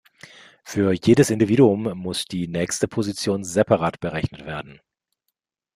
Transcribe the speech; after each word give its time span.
Für 0.63 0.93
jedes 0.93 1.29
Individuum 1.29 1.95
muss 1.95 2.25
die 2.25 2.47
nächste 2.47 2.87
Position 2.87 3.43
separat 3.43 3.99
berechnet 3.99 4.45
werden. 4.47 4.81